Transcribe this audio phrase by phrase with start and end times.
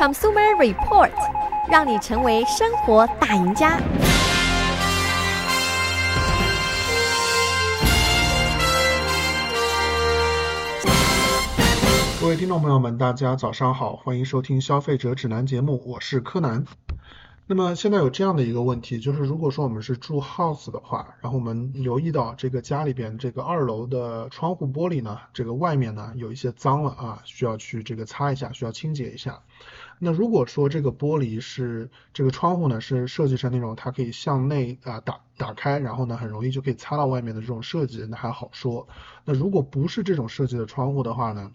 [0.00, 1.10] Consumer Report，
[1.70, 3.78] 让你成为生活大赢家。
[12.18, 16.64] 各位听众朋友们，大家早上好，欢迎收听消费者指南节目，我是柯南。
[17.50, 29.42] 那么现在有这样的一个问题，就是如果说我们是住 house 的话，然后我们留意到这个家里边这个二楼的窗户玻璃呢，这个外面呢有一些脏了啊，需要去这个擦一下，需要清洁一下。
[29.98, 38.86] 那如果说这个玻璃是这个窗户呢是设计成那种它可以向内啊打打开，然后呢很容易就可以擦到外面的这种设计，那还好说。
[39.24, 41.50] 那如果不是这种设计的窗户的话呢，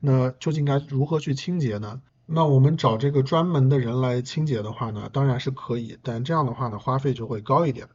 [0.00, 2.02] 那究竟该如何去清洁呢？
[2.30, 7.88] 那我们找这个专门的人来清洁的话呢，当然是可以，但这样的话呢，花费就会高一点。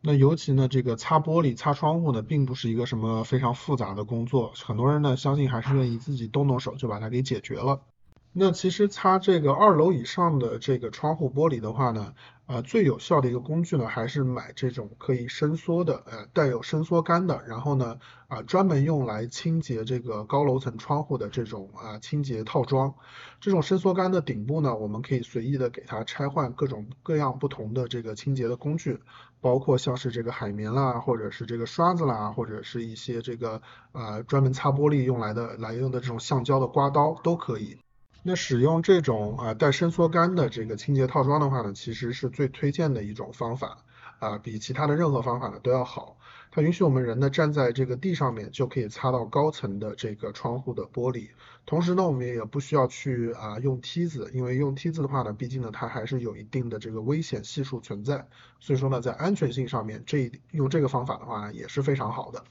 [0.00, 7.80] 那尤其呢，这个擦玻璃、擦窗户呢，并不是一个什么非常复杂的工作，很多人呢，相信还是愿意自己动动手就把它给解决了。
[8.36, 12.14] 那其实擦这个二楼以上的这个窗户玻璃的话呢，
[12.46, 22.92] 呃，最有效的一个工具呢，还是买这种可以伸缩的，呃，带有伸缩杆的，然后呢，啊、呃，专门用来清洁这个高楼层窗户的这种啊、呃、清洁套装。
[23.40, 28.98] 这种伸缩杆的顶部呢，我们可以随意的给它拆换各种各样不同的这个清洁的工具，
[29.40, 37.78] 包括像是这个海绵啦，或者是这个刷子啦，或者是一些这个呃专门擦玻璃用来的来用的这种橡胶的刮刀都可以。
[38.26, 43.84] 那使用这种啊带伸缩杆的这个清洁套装的话呢，其实是最推荐的一种方法
[44.18, 46.16] 啊，比其他的任何方法呢都要好。
[46.50, 51.28] 它允许我们人呢站在这个地上面就可以擦到高层的这个窗户的玻璃，
[51.66, 58.26] 同时呢我们也不需要去啊用梯子，因为用梯子的话呢，毕竟呢它还是有一定的这个危险系数存在，
[58.58, 62.44] 所以说呢在安全性上面这一用这个方法的话也是非常好的。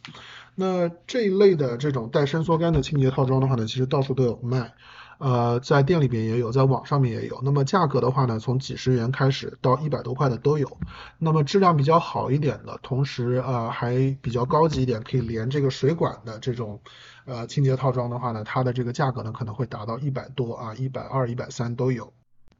[0.53, 4.75] 那这一类的这种带伸缩杆的清洁套装的话呢，其实到处都有卖。
[5.19, 7.39] 呃，在店里边也有，在网上面也有。
[7.43, 10.77] 那么价格的话呢，从几十元开始到一百多块的都有。
[11.17, 16.81] 那么质量比较好一点的，同时呃还比较高级一点，可以连这个水管的这种
[17.25, 22.11] 呃清洁套装的话呢，它的这个价格呢可能会达到一百多啊，一百二、一百三都有。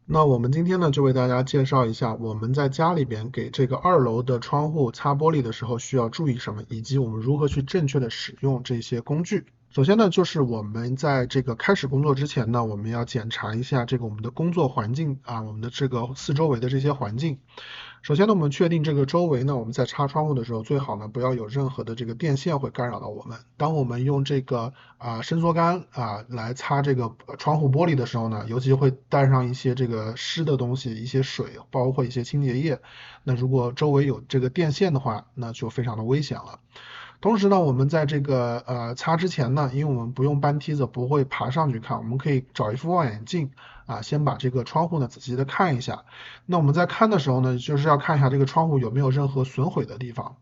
[0.05, 9.45] 那我们今天呢就为大家介绍一下我们在家里边给这个二楼的窗户擦玻璃的时候需要注意什么，以及我们如何去正确的使用这些工具。
[9.73, 17.39] 首先呢，就是我们在这个开始工作之前呢，我们要检查一下这个我们的工作环境啊，我们的这个四周围的这些环境。
[18.03, 23.39] 首先呢，我们确定这个周围呢，我们在擦窗户的时候，最好呢不要有任何的这个电线会干扰到我们。
[23.57, 32.79] 当我们用这个啊伸缩杆啊来擦这个窗户玻璃的时候呢，尤其会带上一些这个湿的东西，一些水，包括一些清洁液。
[33.23, 36.59] 那如果周围有这个电线的话，那就非常的危险了。
[37.23, 43.49] 同时呢，我们在这个呃擦之前呢，因为我们不用搬梯子，不会爬上去看，我们可以找一副望远镜
[43.85, 46.03] 啊，先把这个窗户呢仔细的看一下。
[46.45, 50.35] 那我们在看的时候呢，就是要看一下这个窗户有没有任何损毁的地方。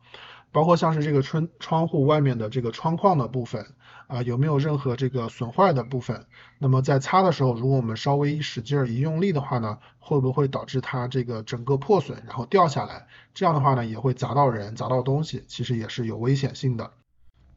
[0.52, 3.68] 包括像是这个窗窗户外面的这个窗框的部分
[4.12, 6.26] 啊，有没有任何这个损坏的部分？
[6.60, 13.08] 那么在擦的时候，如果我们稍微一使劲儿一用力的话呢，会不会导致它这个整个破损，然后掉下来？
[13.34, 16.92] 这样的话呢，也会砸到人，砸到东西，其实也是有危险性的。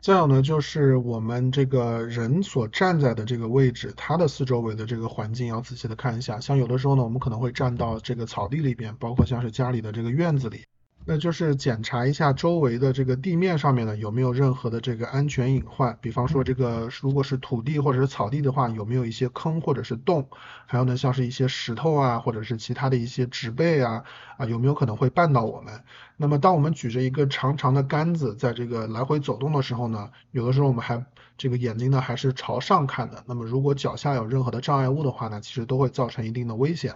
[0.00, 6.38] 再有呢，就是我们这个人所站在的这个位置，它的四周围的这个环境要仔细的看一下。
[6.38, 10.64] 像有的时候呢，我们可能会站到这个草地里边，包括像是家里的这个院子里。
[11.06, 20.26] 那就是检查一下周围的这个地面上面呢，有没有任何的这个安全隐患，比方说这个如果是土地或者是草地的话，有没有一些坑或者是洞，
[20.64, 24.04] 还有呢像是一些石头啊，或者是其他的一些植被啊，
[24.38, 25.84] 啊有没有可能会绊到我们？
[26.16, 31.04] 那么当我们举着一个长长的杆子在这个来回走动的时候呢，有的时候我们还
[31.36, 36.94] 这个眼睛呢还是朝上看的，那么如果脚下有任何的障碍物的话呢，其实都会造成一定的危险。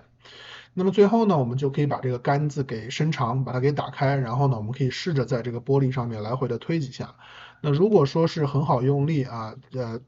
[0.78, 7.16] 那么最后呢，我们就可以把这个杆子给伸长，把它给打开，然后呢，我们可以试着在这个玻璃上面来回的推几下。
[7.60, 9.98] 那如果说是很好用力啊，呃，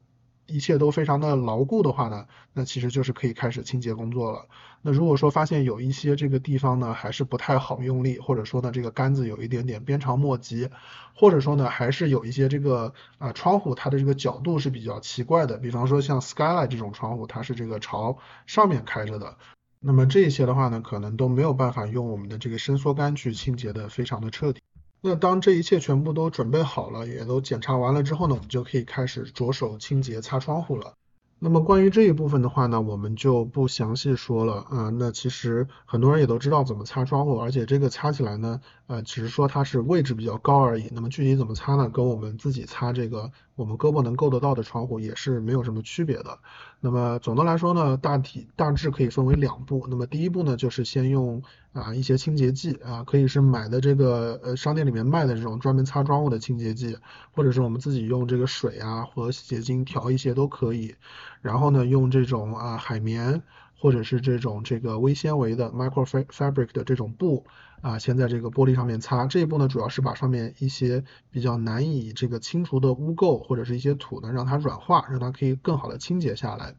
[0.45, 4.47] 一切都非常的牢固的话呢，那其实就是可以开始清洁工作了。
[4.81, 10.69] 那如果说发现有一些这个地方呢，还是不太好用力，或者说呢，这个杆子有一点点鞭长莫及，
[11.13, 19.35] 或者说呢，还是有一些这个啊窗户它的这个角度是比较奇怪的，比方说像 Skylight 这种窗户，它是这个朝上面开着的。
[19.83, 24.61] 那么这些的话呢，可能都没有办法用我们的这个伸缩杆去清洁的非常的彻底。
[25.01, 30.93] 那当这一切全部都准备好了，也都检查完了之后呢，我们就可以开始着手清洁擦窗户了。
[31.43, 34.89] 那么关于这一部分的话呢，我们就不详细说了啊。
[34.89, 40.87] 那其实很多人也都知道怎么擦窗户，而且这个擦起来呢，呃，只是说它是位置比较高而已。
[40.91, 41.89] 那么具体怎么擦呢？
[41.89, 46.37] 跟我们自己擦这个我们胳膊能够得到的窗户也是没有什么区别的。
[46.79, 49.87] 那么总的来说呢，大体大致可以分为两步。
[49.89, 51.41] 那么第一步呢，就是先用
[51.73, 56.97] 啊一些清洁剂啊，可以是买的这个呃商店里面卖的这种专门擦窗户的清洁剂，
[57.31, 60.95] 或者是我们自己用这个水啊和洗洁精调一些都可以。
[61.41, 63.41] 然后呢，用这种啊海绵
[63.81, 67.47] 或者是这种这个微纤维的 microfabric 的这种布
[67.81, 69.25] 啊，先在这个玻璃上面擦。
[69.25, 76.75] 这一步呢，主要是把上面一些比较难以这个清除的污垢或者是一些土呢，让它软化，让它可以更好的清洁下来。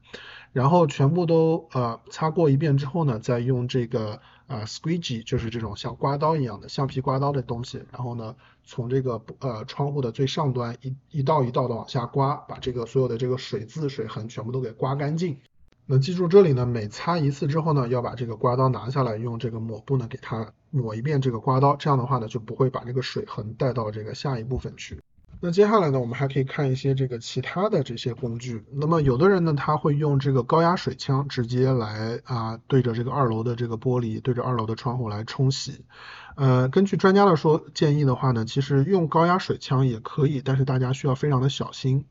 [0.52, 15.38] 然后全部都呃擦过一遍之后呢，再用这个啊 squeegee，就是这种像刮刀一样的橡皮刮刀的东西，然后呢，从这个呃窗户的最上端一一道一道的往下刮，把这个所有的这个水渍水痕全部都给刮干净。
[15.84, 25.00] 那记住这里呢，每擦一次之后呢，要把这个刮刀拿下来，用这个抹布呢给它抹一遍这个刮刀，这样的话呢，就不会把这个水痕带到这个下一部分去。
[25.44, 28.64] 那接下来呢，我们还可以看一些这个其他的这些工具。
[28.70, 35.84] 那么有的人呢，他会用这个高压水枪直接来啊，对着这个二楼的这个玻璃，对着二楼的窗户来冲洗。
[36.34, 42.04] 呃，根据专家的说建议的话呢，其实用高压水枪也可以，但是大家需要非常的小心。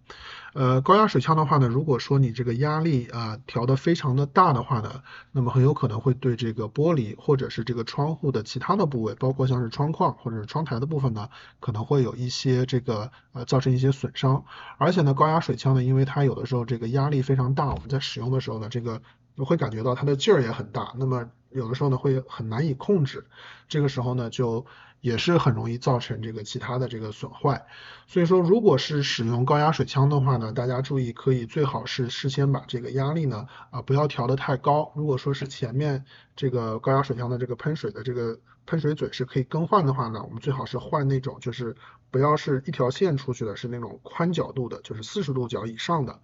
[0.54, 5.02] 呃，高压水枪的话呢，如果说你这个压力啊调得非常的大的话呢，
[5.32, 11.30] 那么很有可能会对这个玻璃或者是这个窗户的其他的部位，包括像是窗框或者是窗台的部分呢，
[11.60, 14.44] 可能会有一些这个呃造成一些损伤。
[14.78, 19.02] 而且呢，高压水枪呢，因为它有的时候这个压力非常大，我们在使用的时候呢，这个
[19.38, 23.26] 会感觉到它的劲儿也很大，那么有的时候呢会很难以控制，
[23.68, 24.66] 这个时候呢就。
[25.02, 27.66] 也是很容易造成这个其他的这个损坏，
[28.06, 34.92] 所以说如果是使用高压水枪的话呢，大家注意可以最好是事先把这个压力呢啊不要调得太高。
[34.96, 36.06] 如果说是前面
[36.36, 41.76] 这个高压水枪的这个喷水的这个喷水嘴是可以更换的话呢，我们最好是换那种就是
[42.12, 46.20] 不要是一条线出去的，是那种宽角度的，就是四十度角以上的，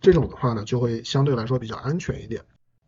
[0.00, 2.44] 这种的话呢就会相对来说比较安全一点。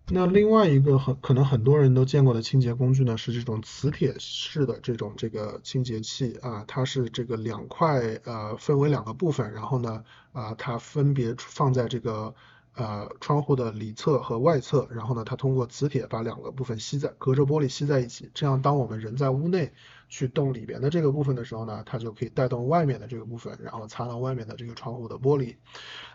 [0.08, 12.34] 那另外一个很可能很多人都见过的清洁工具呢，是这种磁铁式的这种这个清洁器啊，它是这个两块呃分为两个部分，然后呢啊它分别放在这个
[12.74, 19.72] 呃窗户的里侧和外侧，然后呢它通过磁铁把两个部分吸在隔着玻璃吸在一起，这样当我们人在屋内
[20.12, 25.56] 去动里边的这个部分的时候呢，它就可以带动外面的这个部分，然后擦到外面的这个窗户的玻璃。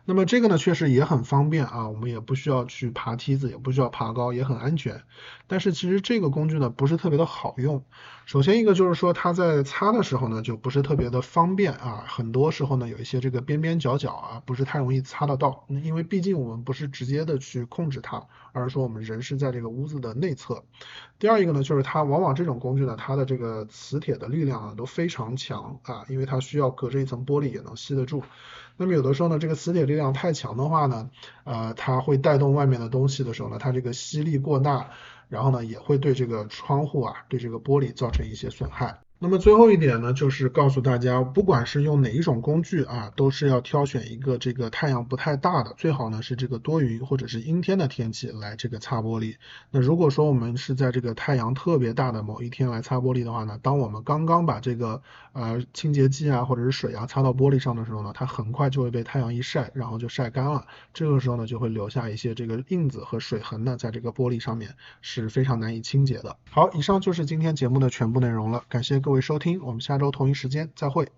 [0.06, 5.02] 那么这个呢，确实也很方便啊，我们也不需要去爬梯子，也不需要爬高，也很安全。
[5.48, 7.84] 但是其实这个工具呢，不是特别的好用。
[8.28, 15.66] 首先一个就是说，它在擦的时候呢，就不是特别的方便啊，很多时候呢，有一些这个边边角角啊，不是太容易擦得到。
[15.70, 20.64] 因为毕竟我们不是直接的去控制它，而是说我们人是在这个屋子的内侧。
[21.20, 28.22] 第二一个呢，就是它往往这种工具呢，它的这个磁铁的力量啊都非常强啊，因为它需要隔着一层玻璃也能吸得住。
[28.76, 31.10] 那么有的时候呢，这个磁铁力量太强的话呢，
[31.46, 34.90] 呃，它会带动外面的东西的时候呢，它这个吸力过大，
[35.30, 39.00] 然后呢，也会对这个窗户啊，对这个玻璃造成一些损害。
[39.20, 49.38] 那么最后一点呢，就是告诉大家，不管是用哪一种工具啊，都是要挑选一个这个太阳不太大的，最好呢是这个多云或者是阴天的天气来这个擦玻璃。
[49.72, 55.02] 那如果说我们是在这个太阳特别大的某一天来擦玻璃的话呢，当我们刚刚把这个
[55.34, 60.68] 呃清洁剂啊或者是水啊擦到玻璃上的时候呢，它很快就会被太阳一晒，然后就晒干了。
[60.94, 66.38] 这个时候呢就会留下一些这个印子和水痕呢，在这个玻璃上面是非常难以清洁的。
[66.52, 71.06] 好，以上就是今天节目的全部内容了，感谢各位收听，我们下周同一时间再会。